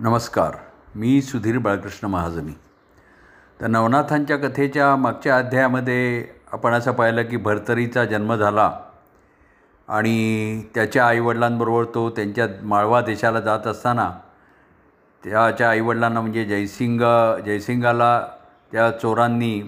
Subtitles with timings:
[0.00, 0.56] नमस्कार
[0.94, 2.52] मी सुधीर बाळकृष्ण महाजनी.
[3.60, 8.70] तर नवनाथांच्या कथेच्या मागच्या अध्यायामध्ये आपण असं पाहिलं की भरतरीचा जन्म झाला
[9.88, 14.10] आणि त्याच्या आईवडिलांबरोबर तो त्यांच्या माळवा देशाला जात असताना
[15.24, 17.00] त्याच्या आईवडिलांना म्हणजे जयसिंग
[17.46, 18.20] जयसिंगाला
[18.72, 19.60] त्या चोरांनी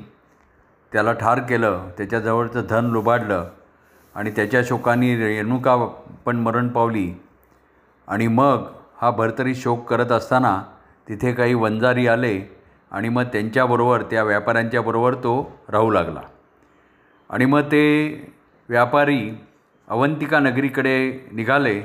[0.93, 3.49] त्याला ठार केलं त्याच्याजवळचं धन लुबाडलं
[4.15, 5.77] आणि त्याच्या शोकाने रेणुका
[6.25, 7.13] पण मरण पावली.
[8.09, 8.65] आणि मग
[9.01, 10.62] हा भरतरी शोक करत असताना
[11.09, 12.38] तिथे काही वंजारी आले
[12.91, 15.34] आणि मग त्यांच्याबरोबर त्या व्यापाऱ्यांच्याबरोबर तो
[15.69, 16.21] राहू लागला.
[17.30, 17.84] आणि मग ते
[18.69, 19.30] व्यापारी
[19.88, 21.80] अवंतिका नगरीकडे निघाले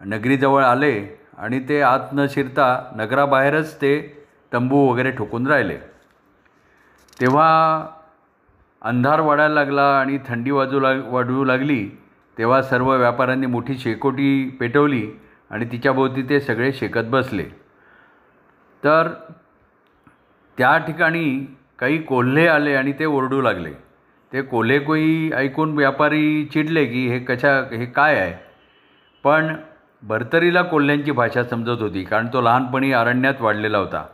[0.00, 5.76] नगरीजवळ आले आणि ते आत न शिरता नगराबाहेरच ते तंबू वगैरे ठोकून राहिले.
[7.20, 7.50] तेव्हा
[8.82, 11.86] अंधार वाढायला लागला आणि थंडी वाजू लाग वाढू लागली.
[12.36, 15.06] तेव्हा सर्व व्यापाऱ्यांनी मोठी शेकोटी पेटवली
[15.50, 17.44] आणि तिच्याभोवती ते सगळे शेकत बसले.
[18.84, 19.08] तर
[20.58, 23.72] त्या ठिकाणी काही कोल्हे आले आणि ते ओरडू लागले.
[24.32, 28.34] ते कोल्हे कोई ऐकून व्यापारी चिडले की हे कशा हे काय आहे?
[29.24, 29.56] पण
[30.02, 34.04] भरतरीला कोल्ह्यांची भाषा समजत होती कारण तो लहानपणी अरण्यात वाढलेला होता.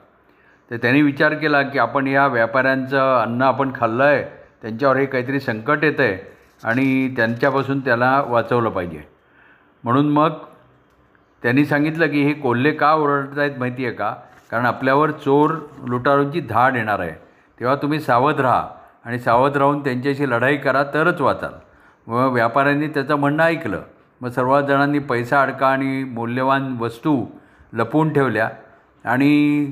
[0.71, 4.23] तर त्यांनी विचार केला की आपण या व्यापाऱ्यांचं अन्न आपण खाल्लं आहे
[4.63, 6.19] त्यांच्यावर हे काहीतरी संकट येतं आहे
[6.65, 9.03] आणि त्यांच्यापासून त्याला वाचवलं पाहिजे.
[9.85, 10.31] म्हणून मग
[11.43, 14.15] त्यांनी सांगितलं की हे कोल्हे का ओरडत आहेत माहिती आहे का?
[14.51, 15.55] कारण आपल्यावर चोर
[15.89, 17.13] लुटारूंची धाड येणार आहे.
[17.61, 18.69] तेव्हा तुम्ही सावध राहा
[19.05, 21.53] आणि सावध राहून त्यांच्याशी लढाई करा तरच वाचाल.
[22.07, 23.83] मग व्यापाऱ्यांनी त्याचं म्हणणं ऐकलं.
[24.21, 27.27] मग सर्वात जणांनी पैसा अडका आणि मौल्यवान वस्तू
[27.73, 28.51] लपवून ठेवल्या
[29.05, 29.67] आणि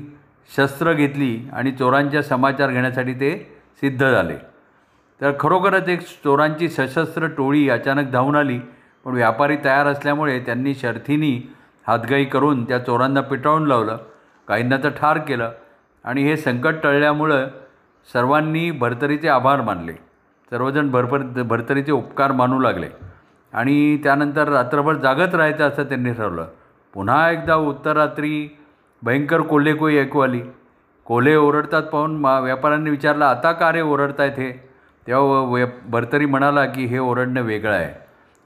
[0.57, 4.35] शस्त्र घेतली आणि चोरांच्या समाचार घेण्यासाठी ते सिद्ध झाले.
[5.21, 8.59] तर खरोखरच एक चोरांची सशस्त्र टोळी अचानक धावून आली.
[9.05, 11.53] पण व्यापारी तयार असल्यामुळे त्यांनी शर्थीनी
[11.87, 13.97] हातगाई करून त्या चोरांना पिटाळून लावलं
[14.47, 15.51] काहींना तर ठार केलं
[16.03, 17.47] आणि हे संकट टळल्यामुळं
[18.13, 19.93] सर्वांनी भरतरीचे आभार मानले.
[20.51, 22.87] सर्वजण भरपर भरतरीचे उपकार मानू लागले
[23.53, 26.47] आणि त्यानंतर रात्रभर जागत राहायचं असं त्यांनी ठरवलं.
[26.93, 28.57] पुन्हा एकदा उत्तररात्री
[29.03, 30.41] भयंकर कोल्हेकोई ऐकू आली.
[31.05, 34.51] कोल्हे ओरडतात पाहून मा व्यापाऱ्यांनी विचारलं आता का रे ओरडतायत हे?
[35.07, 37.93] तेव्हा व भरतरी म्हणाला की हे ओरडणं वेगळं आहे.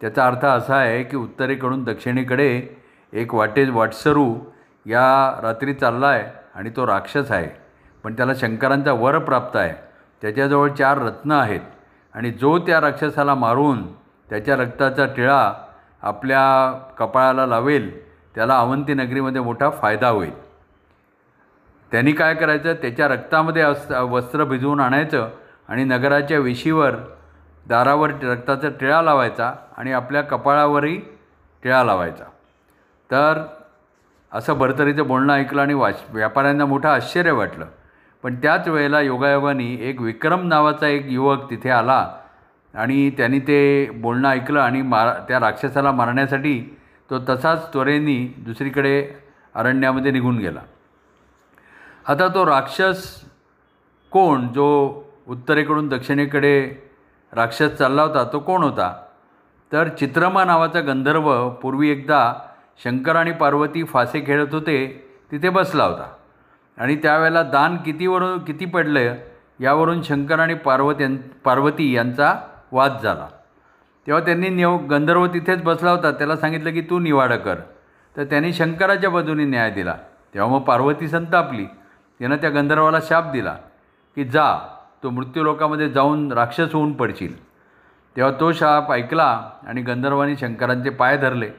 [0.01, 2.49] त्याचा अर्थ असा आहे की उत्तरेकडून दक्षिणेकडे
[3.13, 4.35] एक वाटेज वाटसरू
[4.85, 6.23] या रात्री चालला आहे
[6.55, 7.49] आणि तो राक्षस आहे.
[8.03, 9.73] पण त्याला शंकरांचा वर प्राप्त आहे.
[10.21, 11.61] त्याच्याजवळ चार रत्न आहेत.
[12.13, 13.93] आणि जो त्या राक्षसाला मारून
[14.29, 15.53] त्याच्या रक्ताचा टिळा
[16.01, 18.05] आपल्या कपाळाला लावेल
[18.35, 20.45] त्याला अवंती नगरीमध्ये मोठा फायदा होईल.
[21.91, 22.73] त्यांनी काय करायचं?
[22.73, 25.29] त्याच्या रक्तामध्ये अस वस्त्र भिजवून आणायचं
[25.67, 26.95] आणि नगराच्या वेशीवर
[27.67, 31.01] दारावर रक्ताचा टिळा लावायचा आणि आपल्या कपाळावरही
[31.63, 32.23] टिळा लावायचा.
[33.11, 33.43] तर
[34.33, 37.65] असं भरतरीचं बोलणं ऐकलं आणि वाच व्यापाऱ्यांना मोठं आश्चर्य वाटलं.
[38.23, 42.15] पण त्याच वेळेला योगायोगाने एक विक्रम नावाचा एक युवक तिथे आला
[42.73, 46.77] आणि त्यांनी ते बोलणं ऐकलं आणि मार त्या राक्षसाला मारण्यासाठी
[47.09, 49.07] तो तसाच त्वरेनी दुसरीकडे
[49.55, 50.59] अरण्यामध्ये निघून गेला.
[52.07, 53.21] आता तो राक्षस
[54.11, 54.47] कोण?
[54.47, 56.69] जो उत्तरेकडून दक्षिणेकडे
[57.33, 59.01] राक्षस चालला होता तो कोण होता?
[59.71, 62.33] तर चित्रमा नावाचा गंधर्व पूर्वी एकदा
[62.83, 66.11] शंकर आणि पार्वती फासे खेळत होते तिथे बसला होता.
[66.77, 69.15] आणि त्यावेळेला दान कितीवरून किती पडलं
[69.59, 72.35] यावरून शंकर आणि पार्वती पार्वती यांचा
[72.71, 73.27] वाद झाला.
[74.07, 76.11] तेव्हा त्यांनी नेव गंधर्व तिथेच बसला होता.
[76.11, 77.55] त्याला सांगितलं की तू निवाडा कर.
[78.17, 79.95] तर त्यांनी शंकराच्या बाजूने न्याय दिला.
[80.33, 81.65] तेव्हा मग पार्वती संतापली.
[82.19, 83.57] तिनं त्या गंधर्वाला शाप दिला
[84.15, 87.45] की जा तो मृत्यूलोकामध्ये जाऊन राक्षस होऊन पडशील.
[88.15, 91.49] तेव्हा तो शाप ऐकला आणि गंधर्वाने शंकरांचे पाय धरले.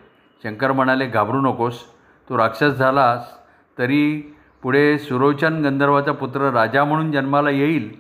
[0.45, 1.83] शंकर म्हणाले घाबरू नकोस.
[2.31, 3.33] तू राक्षस झालास
[3.79, 4.21] तरी
[4.63, 7.91] पुढे सुरोचन गंधर्वाचा पुत्र राजा म्हणून जन्माला येईल.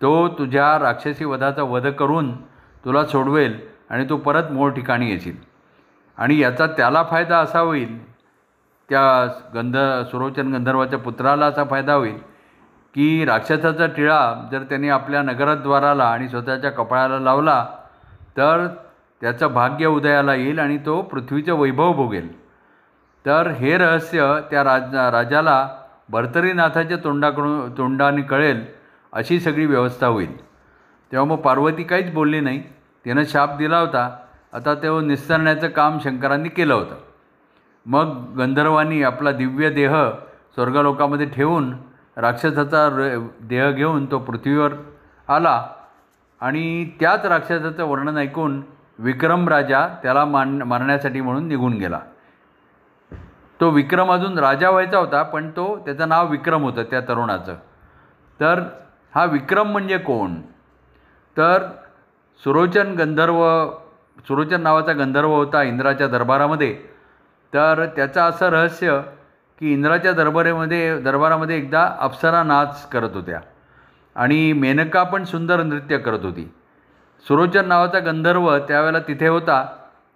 [0.00, 2.32] तो तुझ्या राक्षसी वधाचा वध करून
[2.84, 3.58] तुला सोडवेल
[3.90, 5.36] आणि तू परत मूळ ठिकाणी येशील.
[6.18, 7.96] आणि याचा त्याला फायदा असा होईल
[8.88, 9.02] त्या
[9.54, 9.76] गंध
[10.10, 12.16] सुरोचन गंधर्वाच्या पुत्राला असा फायदा होईल
[12.94, 17.64] की राक्षसाचा टिळा जर त्याने आपल्या नगरद्वाराला आणि स्वतःच्या कपाळाला लावला
[18.36, 18.66] तर
[19.20, 22.28] त्याचं भाग्य उदयाला येईल आणि तो पृथ्वीचं वैभव भोगेल.
[23.26, 25.68] तर हे रहस्य त्या राज राजाला
[26.08, 28.64] भर्तरीनाथाच्या तोंडाकडून तोंडाने कळेल
[29.12, 30.36] अशी सगळी व्यवस्था होईल.
[31.12, 32.62] तेव्हा मग पार्वती काहीच बोलली नाही.
[33.04, 34.18] तिनं शाप दिला होता.
[34.52, 36.94] आता तो निस्तरण्याचं काम शंकरांनी केलं होतं.
[37.86, 39.94] मग गंधर्वांनी आपला दिव्य देह
[40.54, 41.74] स्वर्गलोकामध्ये ठेवून
[42.16, 42.88] राक्षसाचा
[43.40, 44.72] देह घेऊन तो पृथ्वीवर
[45.28, 45.66] आला
[46.40, 48.60] आणि त्याच राक्षसाचं वर्णन ऐकून
[48.98, 52.00] विक्रम राजा त्याला मान मारण्यासाठी म्हणून निघून गेला.
[53.60, 57.54] तो विक्रम अजून राजा व्हायचा होता पण तो त्याचं नाव विक्रम होतं त्या तरुणाचं.
[58.40, 58.62] तर
[59.14, 60.34] हा विक्रम म्हणजे कोण?
[61.36, 61.62] तर
[62.44, 63.70] सुरोचन गंधर्व
[64.18, 66.78] सुरोचन नावाचा गंधर्व होता इंद्राच्या दरबारामध्ये.
[67.54, 69.00] तर त्याचं असं रहस्य
[69.58, 73.40] की इंद्राच्या दरबारामध्ये दरबारामध्ये एकदा अप्सरा नाच करत होत्या.
[74.16, 76.54] आणि मेनका पण सुंदर नृत्य करत होती.
[77.28, 79.66] सुरोचन नावाचा गंधर्व त्यावेळेला तिथे होता.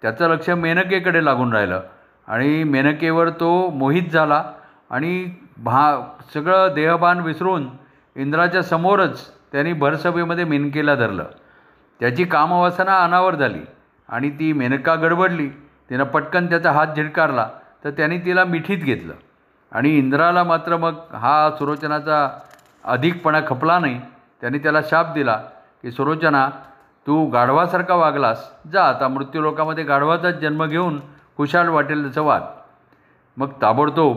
[0.02, 1.80] त्याचं लक्ष मेनकेकडे लागून राहिलं.
[2.26, 4.44] आणि मेनकेवर तो मोहित झाला
[4.90, 6.00] आणि भा
[6.34, 7.68] सगळं देहभान विसरून
[8.16, 11.24] इंद्राच्या समोरच त्यांनी भरसभेमध्ये मेनकेला धरलं.
[12.00, 13.60] त्याची कामवासना अनावर झाली
[14.08, 15.48] आणि ती मेनका गडबडली.
[15.90, 17.48] तिनं पटकन त्याचा हात झिडकारला
[17.84, 19.12] तर त्यांनी तिला मिठीत घेतलं.
[19.72, 22.38] आणि इंद्राला मात्र मग हा सुरोचनाचा
[22.84, 24.00] अधिकपणा खपला नाही.
[24.40, 25.36] त्याने त्याला शाप दिला
[25.82, 26.48] की सुरोचना
[27.06, 28.50] तू गाढवासारखा वागलास.
[28.72, 31.00] जा आता मृत्यूलोकामध्ये गाढवाचाच जन्म घेऊन
[31.36, 32.42] खुशाल वाटेल तसं वाद.
[33.36, 34.16] मग ताबडतोब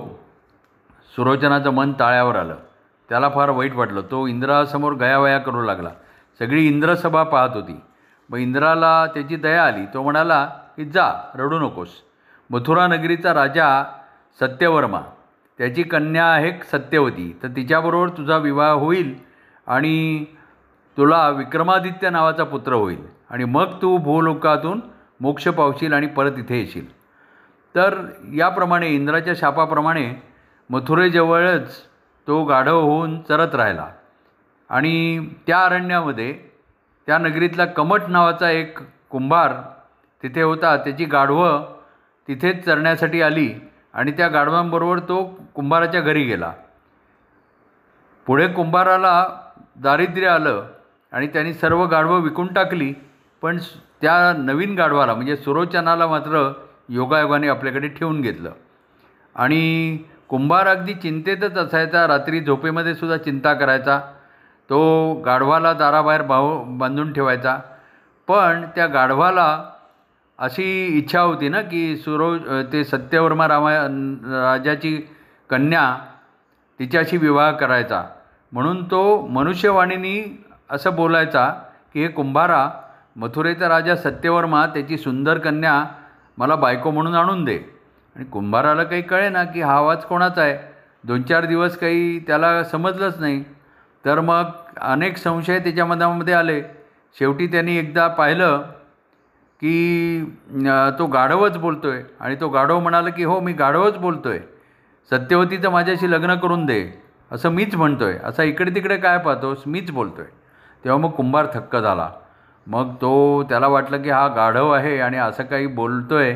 [1.15, 2.55] सुरोचनाचं मन ताळ्यावर आलं.
[3.09, 4.01] त्याला फार वाईट वाटलं.
[4.11, 5.89] तो इंद्रासमोर गयावया करू लागला.
[6.39, 7.81] सगळी इंद्रसभा पाहत होती.
[8.29, 9.85] मग इंद्राला त्याची दया आली.
[9.85, 11.89] तो म्हणाला की जा रडू नकोस.
[12.49, 13.83] मथुरा नगरीचा राजा
[14.39, 15.01] सत्यवर्मा.
[15.57, 17.39] त्याची कन्या आहे सत्यवती.
[17.43, 19.15] तर तिच्याबरोबर तुझा विवाह होईल
[19.67, 20.25] आणि
[20.97, 24.81] तुला विक्रमादित्य नावाचा पुत्र होईल आणि मग तू भूलोकातून
[25.21, 26.95] मोक्ष पावशील आणि परत इथे येशील.
[27.75, 30.23] तर याप्रमाणे इंद्राच्या शापाप्रमाणे
[30.69, 31.81] मथुरेजवळच
[32.27, 33.87] तो गाढव होऊन चरत राहिला.
[34.69, 36.33] आणि त्या अरण्यामध्ये
[37.07, 39.53] त्या नगरीतला कमट नावाचा एक कुंभार
[40.23, 40.77] तिथे होता.
[40.77, 41.75] त्याची गाढवं
[42.27, 43.53] तिथेच चरण्यासाठी आली
[43.93, 46.53] आणि त्या गाढवांबरोबर तो कुंभाराच्या घरी गेला.
[48.25, 49.27] पुढे कुंभाराला
[49.75, 50.65] दारिद्र्य आलं.
[51.11, 52.93] आणि त्यांनी सर्व गाढवं विकून टाकली.
[53.43, 53.57] पण
[54.01, 56.51] त्या नवीन गाढवाला म्हणजे सुरोचनाला मात्र
[56.89, 58.51] योगायोगाने आपल्याकडे ठेवून घेतलं.
[59.35, 59.97] आणि
[60.27, 62.05] कुंभार अगदी चिंतेतच असायचा.
[62.07, 63.99] रात्री झोपेमध्ये सुद्धा चिंता करायचा.
[64.69, 67.57] तो गाढवाला दाराबाहेर भाव बांधून ठेवायचा.
[68.27, 69.63] पण त्या गाढवाला
[70.39, 72.35] अशी इच्छा होती ना की सुरो
[72.71, 74.95] ते सत्यवर्मा रामा राजाची
[75.49, 75.97] कन्या
[76.79, 78.03] तिच्याशी विवाह करायचा.
[78.51, 81.47] म्हणून तो मनुष्यवाणीनी असं बोलायचा
[81.93, 82.67] की हे कुंभारा
[83.15, 85.83] मथुरेचा राजा सत्यवर्मा त्याची सुंदर कन्या
[86.37, 87.57] मला बायको म्हणून आणून दे.
[88.15, 90.57] आणि कुंभाराला काही कळे ना की हा आवाज कोणाचा आहे?
[91.03, 93.43] दोन चार दिवस काही त्याला समजलंच नाही.
[94.05, 94.49] तर मग
[94.81, 96.61] अनेक संशय त्याच्या मनामध्ये आले.
[97.15, 98.61] शेवटी त्यांनी एकदा पाहिलं
[99.59, 100.25] की
[100.99, 104.39] तो गाढवच बोलतो आहे आणि तो गाढव म्हणाला की हो मी गाढवच बोलतो आहे
[105.11, 106.83] सत्यवतीचं माझ्याशी लग्न करून दे.
[107.31, 109.63] असं मीच म्हणतो आहे असा इकडे तिकडे काय पाहतोस?
[109.65, 110.43] मीच बोलतो आहे
[110.85, 112.09] तेव्हा मग कुंभार थक्क झाला.
[112.67, 116.33] मग तो त्याला वाटलं की हा गाढव आहे आणि असं काही बोलतो आहे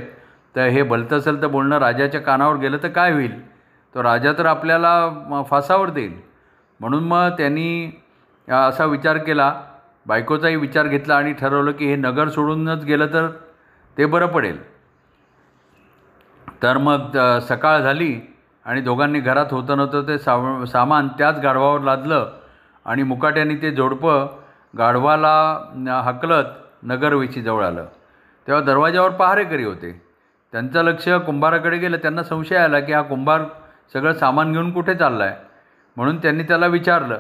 [0.56, 3.40] तर हे भलतं असेल तर बोलणं राजाच्या कानावर गेलं तर काय होईल?
[3.96, 6.14] तो राजा तर आपल्याला फासावर देईल.
[6.80, 7.92] म्हणून मग त्यांनी
[8.48, 9.54] असा विचार केला.
[10.08, 13.28] बायकोचाही विचार घेतला आणि ठरवलं की हे नगर सोडूनच गेलं तर
[13.98, 14.58] ते बरं पडेल.
[16.64, 18.20] तर मग सकाळ झाली
[18.66, 22.30] आणि दोघांनी घरात होतं नव्हतं ते साव सामान त्याच गाढवावर लादलं
[22.86, 24.28] आणि मुकाट्याने ते जोडपं
[24.78, 26.46] गाढवाला हकलत
[26.84, 27.86] नगरवेशीजवळ आलं.
[28.48, 30.02] तेव्हा दरवाजावर पहारेकरी होते.
[30.52, 31.98] त्यांचं लक्ष कुंभाराकडे गेलं.
[31.98, 33.42] त्यांना संशय आला की हा कुंभार
[33.94, 35.36] सगळं सामान घेऊन कुठे चालला आहे
[35.98, 37.20] म्हणून त्यांनी त्याला विचारलं.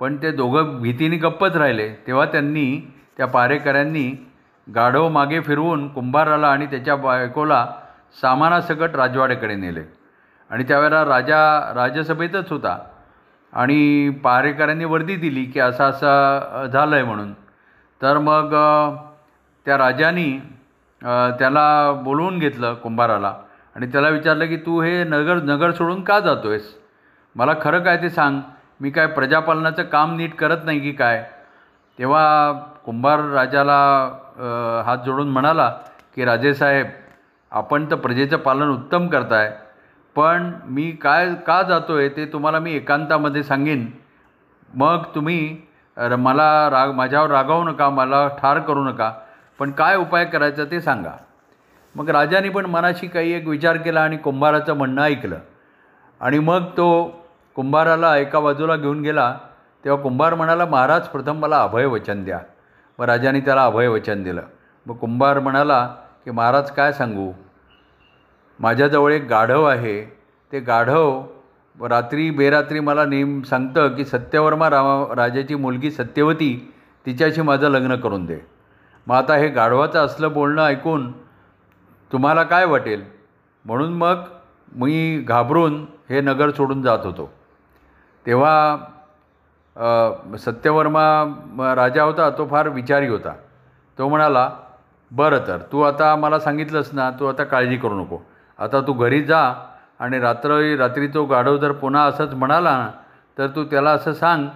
[0.00, 1.88] पण ते दोघं भीतीने गप्पच राहिले.
[2.06, 4.28] तेव्हा त्यांनी त्या पारेकऱ्यांनी
[4.74, 7.66] गाढव मागे फिरवून कुंभाराला आणि त्याच्या बायकोला
[8.22, 9.82] सामानासकट राजवाड्याकडे नेले.
[10.50, 12.78] आणि त्यावेळेला राजा राजसभेतच होता.
[13.52, 17.32] आणि पारेकऱ्यांनी वर्दी दिली की असं असं झालं आहे म्हणून.
[18.00, 18.54] तर मग
[19.66, 20.30] त्या राजानी
[21.38, 23.34] त्याला बोलवून घेतलं कुंभाराला
[23.76, 26.74] आणि त्याला विचारलं की तू हे नगर नगर सोडून का जातो आहेस
[27.36, 28.40] मला खरं काय ते सांग.
[28.80, 31.22] मी काय प्रजापालनाचं काम नीट करत नाही की काय?
[31.98, 32.52] तेव्हा
[32.84, 35.68] कुंभार राजाला हात जोडून म्हणाला
[36.16, 36.86] की राजेसाहेब
[37.52, 39.52] आपण तर प्रजेचं पालन उत्तम करताय.
[40.16, 43.86] पण मी काय का जातो आहे ते तुम्हाला मी एकांतामध्ये सांगेन.
[44.74, 45.56] मग तुम्ही
[46.18, 49.12] मला राग माझ्यावर रागावू नका मला ठार करू नका
[49.58, 51.10] पण काय उपाय करायचा ते सांगा.
[51.94, 55.38] मग राजाने पण मनाशी काही एक विचार केला आणि कुंभाराचं म्हणणं ऐकलं.
[56.20, 56.86] आणि मग तो
[57.56, 59.34] कुंभाराला एका बाजूला घेऊन गेला.
[59.84, 62.38] तेव्हा कुंभार म्हणाला महाराज प्रथम मला अभय वचन द्या.
[62.98, 64.42] मग राजाने त्याला अभय वचन दिलं.
[64.86, 65.86] मग कुंभार म्हणाला
[66.24, 67.30] की महाराज काय सांगू?
[68.62, 70.02] माझ्याजवळ एक गाढव आहे.
[70.52, 76.54] ते गाढव रात्री बेरात्री मला नेम सांगतं की सत्यवर्मा रामा राजाची मुलगी सत्यवती
[77.06, 78.38] तिच्याशी माझं लग्न करून दे.
[79.06, 81.10] मग आता हे गाढवाचं असलं बोलणं ऐकून
[82.10, 83.02] तुम्हाला काय वाटेल?
[83.64, 84.22] म्हणून मग
[84.72, 87.30] मी घाबरून हे नगर सोडून जात होतो.
[88.26, 88.76] तेव्हा
[90.38, 93.32] सत्यवर्मा राजा होता तो फार विचारी होता.
[93.98, 94.50] तो म्हणाला
[95.10, 98.18] बरं तर तू आता मला सांगितलंस ना तू आता काळजी करू नको.
[98.58, 99.54] आता तू घरी जा
[99.98, 102.90] आणि रात्र रात्री तो गाढव जर पुन्हा असंच म्हणाला ना
[103.38, 104.46] तर तू त्याला असं सांग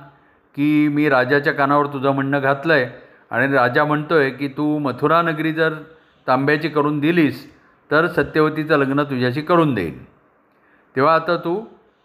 [0.57, 2.87] की मी राजाच्या कानावर तुझं म्हणणं घातलं आहे
[3.31, 5.75] आणि राजा म्हणतो आहे की तू मथुरा नगरी जर
[6.27, 7.57] तांब्याची करून दिलीस
[7.91, 10.05] तर सत्यवतीचं लग्न तुझ्याशी करून देईन.
[10.97, 11.61] तेव्हा आता तू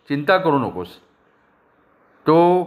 [0.10, 0.88] चिंता करू नकोस.
[2.28, 2.64] तो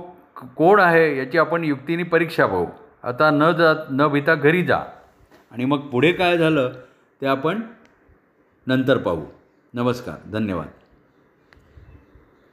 [0.57, 2.67] कोण आहे याची आपण युक्तीने परीक्षा पाहू.
[3.03, 4.79] आता न जात न भिता घरी जा.
[5.53, 6.71] आणि मग पुढे काय झालं
[7.21, 7.61] ते आपण
[8.69, 9.27] नंतर पाहू.
[9.75, 10.31] नमस्कार.
[10.33, 10.71] धन्यवाद.